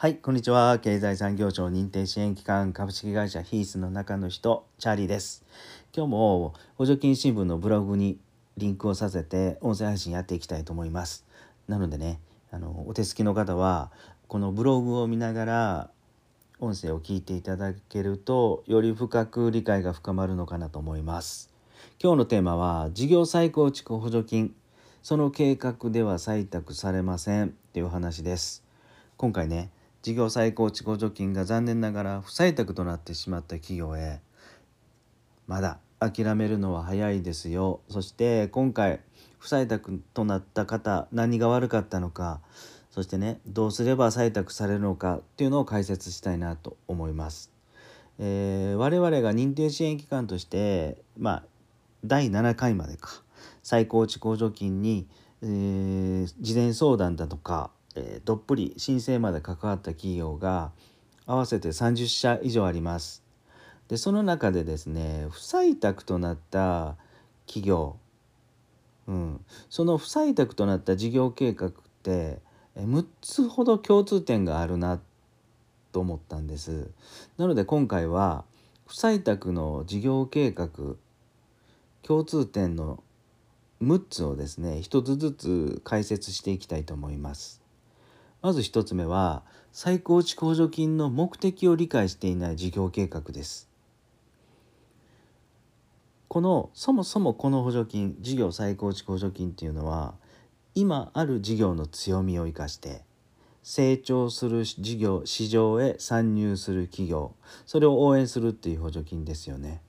[0.00, 0.78] はい、こんにちは。
[0.78, 5.44] 経済産業省認定支援機関株式会社ヒースの中の人、チャーリーです。
[5.92, 8.16] 今日も補助金新聞のブログに
[8.56, 11.26] リンクをさせて音声配信やっていきたいと思います。
[11.66, 12.20] なのでね、
[12.52, 13.90] あのお手すきの方は
[14.28, 15.90] このブログを見ながら
[16.60, 21.50] 音声を聞いていただけるとより深く理解が深まるのかなと思います。
[22.00, 24.54] 今日のテーマは事業再構築補助金
[25.02, 28.62] その計画では採択されませんっていう話です。
[29.16, 29.72] 今回ね
[30.08, 34.20] 事業再構築補助金が残念ながら不採択となってしまった企業へ
[35.46, 39.00] まだ諦めるのは早いですよそして今回
[39.38, 42.40] 不採択となった方何が悪かったのか
[42.90, 47.52] そしてねどうすれば採択されるのかっていうのを解説したいなと思います。
[48.18, 51.44] えー我々が認定支援機関としてまあ
[52.02, 53.22] 第7回までか
[53.62, 55.06] 再構築補助金に、
[55.42, 60.70] えー事前相談だとか、えーどっぷり申請まで関わった企業が
[61.26, 63.22] 合わせて30社以上あります。
[63.88, 66.96] でその中でですね不採択となった
[67.46, 67.96] 企業、
[69.06, 72.40] うん、その不採択となった事業計画って
[72.76, 75.00] え6つほど共通点があるな
[75.92, 76.90] と思ったんです。
[77.36, 78.44] なので今回は
[78.86, 80.68] 不採択の事業計画
[82.02, 83.02] 共通点の
[83.82, 87.57] 6つをですね1つずつ解説していきたいと思います。
[88.40, 93.68] まず1つ目は再構築補助金の目的を理解していない事業計画です。
[96.28, 100.14] このそもそもこの補助金事業再構築補助金っていうのは
[100.74, 103.02] 今ある事業の強みを生かして
[103.62, 107.34] 成長する事業市場へ参入する企業
[107.66, 109.80] それを応援するっていう補助金ですよね。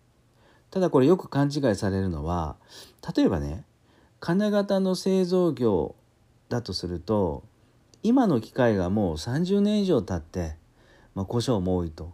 [0.72, 2.56] ただこれよく勘違いされるのは
[3.16, 3.66] 例えばね
[4.20, 5.96] 金型の製造業
[6.48, 7.44] だとすると
[8.02, 10.56] 今の機械がもう30年以上経って、
[11.16, 12.14] まあ、故障も多いと。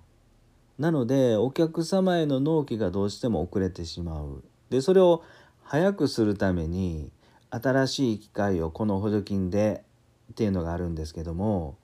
[0.80, 4.44] なのでお客様への納期がどうしても遅れてしまう。
[4.70, 5.24] でそれを
[5.64, 7.12] 早くするために
[7.50, 9.84] 新しい機械をこの補助金で
[10.32, 11.78] っていうのがあるんですけども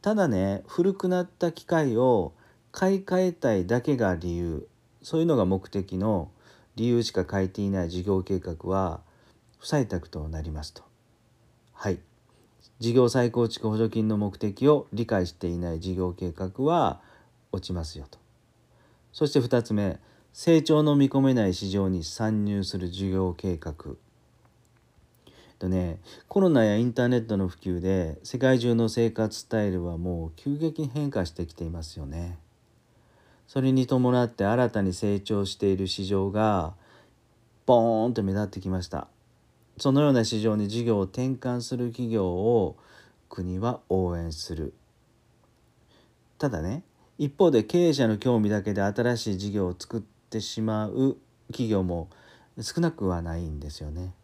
[0.00, 2.32] ただね古くなった機械を
[2.72, 4.68] 買い替えたいだけが理由
[5.02, 6.30] そういうのが目的の
[6.76, 9.00] 理由しか書いていない事業計画は
[9.58, 10.82] 不採択となりますと。
[11.72, 11.98] はい。
[12.78, 17.00] 事業再構築補助金の目的を理解していない事業計画は
[17.50, 18.18] 落ちますよと。
[19.12, 19.98] そして2つ目
[20.32, 23.96] 成長の見込めない市場に参入する事業計画。
[25.58, 32.38] とねコロナやインターネットの普及で世界中の生活スタイルはもう急激に変化してきていますよね。
[33.48, 36.74] それに伴って新たに成長している市場が
[37.66, 39.08] ボーンと目立ってきました。
[39.78, 42.76] そのような市場に事業を転換する企業を
[43.28, 44.74] 国は応援する。
[46.38, 46.84] ただね
[47.18, 50.00] 一方で経営者の興味だけで新しい事業を作っ
[50.30, 51.16] てしまう
[51.48, 52.08] 企業も
[52.60, 54.14] 少なくはないんですよね。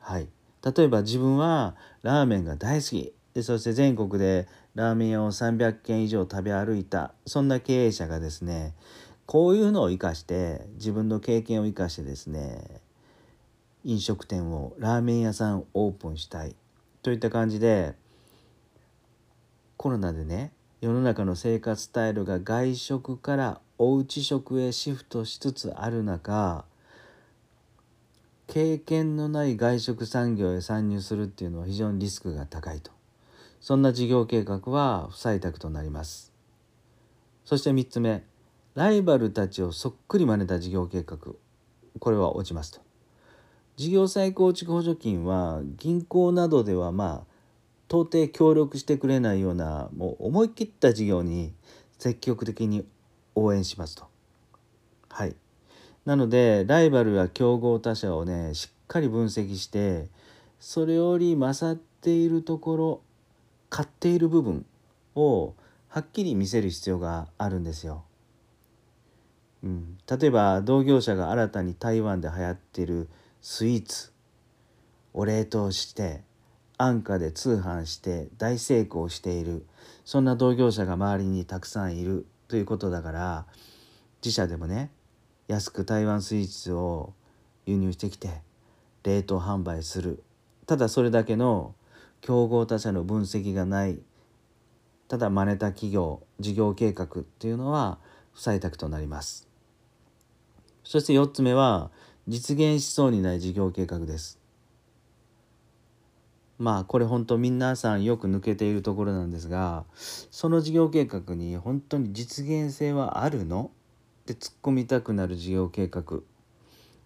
[0.00, 0.28] はい、
[0.64, 8.74] 例えば自分はラーメンが大好きでそして全国でラーメン屋を300軒以上食べ歩いたそんな経営者がですね
[9.26, 12.80] こういうのを生かして自分の経験を生かしてですね
[13.84, 16.54] 飲食店をラーメン屋さんオープンしたい
[17.02, 17.94] といった感じで
[19.76, 26.64] コロナでね世の中の生活スタイルが外食からおうち食へシフトしつつある中
[28.52, 32.90] 経験のない外食産業へ参入するっていうのは非常にリスクが高いと。
[33.62, 36.34] そんな事業計画は不採択となります。
[37.46, 38.24] そして3つ目
[38.74, 41.16] ライバルたちをそっくり真似た事業計画。
[41.98, 42.91] これは落ちますと。
[43.82, 47.32] 事業再構築補助金は銀行などではまあ
[47.88, 51.52] 到底協力してくれないようなもう思い切った事業に
[51.98, 52.86] 積極的に
[53.34, 54.04] 応援しますと。
[55.08, 55.34] はい。
[56.04, 60.06] なのでライバルや競合他社をねしっかり分析して
[60.60, 63.02] それより勝っているところ
[63.68, 64.64] 買っている部分
[65.16, 65.54] を
[65.88, 68.04] はっきり見せる必要があるんですよ。
[69.64, 73.08] うん、例えば同業者が新たに台湾で流行っている
[73.44, 74.12] スイーツ。
[75.12, 76.22] お冷凍して
[76.78, 79.66] 安価で通販して大成功している。
[80.04, 82.24] そんな同業者が周りにたくさんいる。
[82.46, 83.46] ということだから
[84.22, 84.92] 自社でもね
[85.48, 87.14] 安く台湾スイーツを
[87.66, 88.42] 輸入してきて
[89.02, 90.22] 冷凍販売する。
[90.66, 91.74] ただそれだけの
[92.20, 93.98] 競合他社の分析がない。
[95.08, 97.98] ただ真似た企業事業計画っていうのは
[98.32, 99.48] 不採択となります。
[100.84, 101.90] そして4つ目は
[102.28, 104.38] 実現しそうにない事業計画です。
[106.58, 109.84] まあこれ本当皆さんよく抜けているところなんですが
[110.30, 113.72] その事業計画に本当に実現性はあるの？
[114.22, 116.20] って突っ込みたくなる事業計画。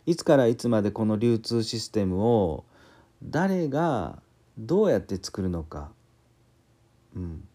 [0.04, 2.64] いつからいつまでこの流通システムを
[3.24, 4.20] 誰が
[4.58, 5.90] どうやって作るのか、
[7.16, 7.48] うん、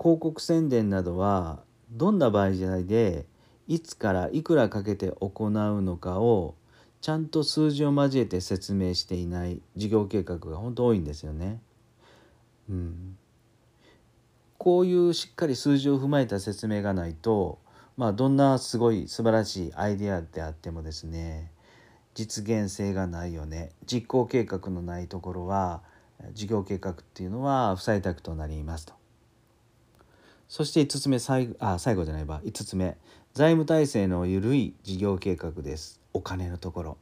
[0.00, 3.26] 広告宣伝などはどんな場合じゃないで
[3.68, 5.50] いつからいくらかけて行う
[5.82, 6.54] のかを
[7.00, 11.60] ちゃんと数字を交えて説明していない事業計画が本当多いんですよね。
[12.68, 13.16] うん、
[14.58, 17.58] こういうしっかり数字を踏まえた説明がないと、
[17.96, 21.50] まあ、どんなすごい素晴らしいアイデアであってもですね
[22.14, 23.70] 実現性がないよね。
[23.86, 25.82] 実行計画のないところは
[26.32, 28.94] 事業計画っていうのは不採択となりますと。
[30.48, 32.96] そして5つ目最後あ最後じゃないば5つ目。
[33.34, 36.00] 財務体制の緩い事業計画です。
[36.12, 36.98] お金のところ。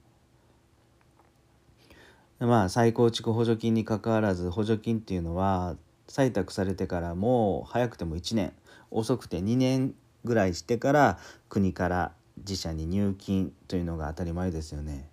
[2.38, 5.76] まあ再構築補助金にかかわらず補助金っていうのは
[6.08, 8.52] 採択されてからもう早くても1年
[8.90, 9.94] 遅くて2年
[10.24, 11.18] ぐらいしてから
[11.48, 15.08] 国から自社に入金というのが当たり前ですよね。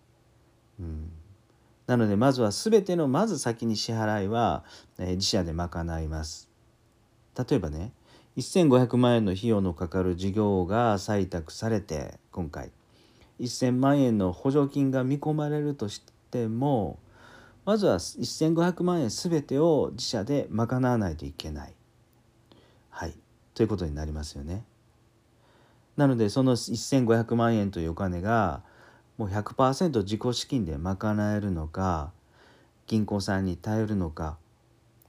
[0.79, 1.11] うん、
[1.87, 4.63] なのでまずは全てのまず先に支払いは、
[4.97, 6.49] えー、自社で賄います。
[7.37, 7.93] 例えばね
[8.37, 12.71] 1500万円の費用のかかる事業が採択されて今回
[13.45, 16.01] 1000万円の補助金が見込まれるとし
[16.31, 16.99] ても
[17.65, 21.73] まずは1500万円全てを自社で賄わないといけない。
[22.89, 23.13] はい
[23.53, 24.65] ということになりますよね。
[25.95, 28.63] なのでその1500万円というお金が
[29.17, 32.11] もう100%自己資金で賄えるのか
[32.87, 34.37] 銀行さんに頼るのか、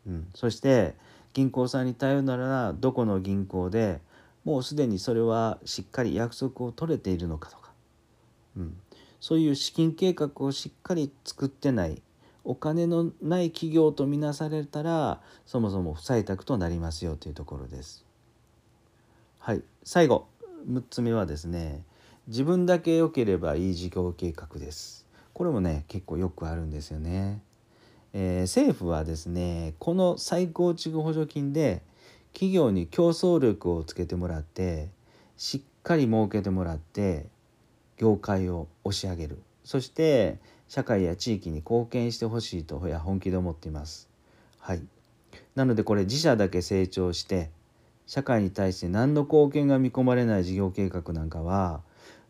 [0.07, 0.95] うん、そして
[1.33, 4.01] 銀行さんに頼るならどこの銀行で
[4.45, 7.64] もうすでにそれはしっかり約束を取れているのかとか、
[8.57, 8.77] うん、
[9.21, 12.03] そういう資金計画をしっかり作ってない
[12.45, 18.05] お金のない企業とみなされたらそもそも不採択となりますよというところです。
[19.39, 20.27] はい最後
[20.69, 21.83] 6つ目はですね
[22.27, 25.07] 自分だけ良ければいい事業計画です。
[25.33, 27.41] これもね結構よくあるんですよね。
[28.13, 31.83] えー、政府はですねこの再構築補助金で
[32.33, 34.89] 企業に競争力をつけてもらって
[35.37, 37.27] しっかり儲けてもらって
[37.97, 40.39] 業界を押し上げるそして
[40.69, 44.09] 社会や地域に貢献してほしいとや本気で思っています。
[44.59, 44.83] はい、
[45.55, 47.51] なのでこれ自社だけ成長して
[48.07, 51.83] 社会に対して何の貢献が見込まれない事業計画なんかは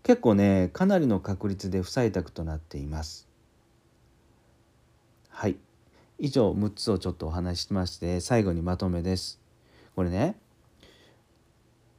[0.03, 3.29] 結構ねかなりの確率で不採択となっています。
[5.31, 5.57] はい
[6.19, 9.41] 以上6つをちょっとお話ししまして最後にまとめです。
[9.97, 10.37] これね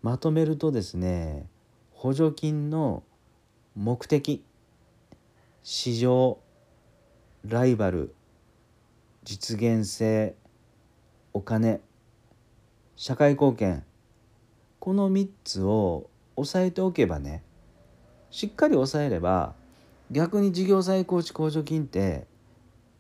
[0.02, 1.48] まとめるとですね
[1.92, 3.04] 補助金の
[3.76, 4.42] 目的
[5.62, 6.40] 市場
[7.44, 8.16] ライバル
[9.26, 10.34] 実現性
[11.34, 11.82] お金
[12.96, 13.84] 社会貢献
[14.80, 17.44] この3つを押さえておけばね
[18.32, 19.56] しっかり押さえれば
[20.10, 22.28] 逆に事業再構築補助金って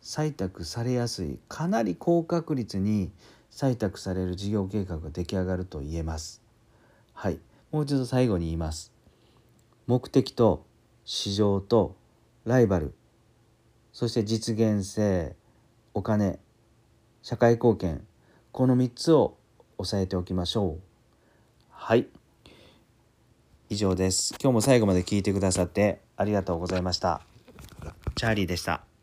[0.01, 3.11] 採択されやすいかなり高確率に
[3.49, 6.41] 採択される事業計画が出来上がると言えます。
[7.13, 7.39] はい、
[7.71, 8.94] もう一度最後に言います。
[9.87, 10.65] 目的と
[11.03, 11.95] 市場と
[12.43, 12.93] ライバル。
[13.93, 15.35] そして実現性
[15.93, 16.39] お金
[17.21, 18.05] 社会貢献。
[18.51, 19.37] この3つを
[19.77, 20.81] 押さえておきましょう。
[21.69, 22.07] はい。
[23.69, 24.35] 以上です。
[24.41, 27.21] 今日も最後まで聞いてくださってありがとうございました。
[28.15, 28.94] チャーリーでした。